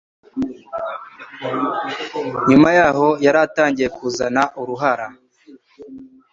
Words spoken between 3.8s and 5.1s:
kuzana uruhara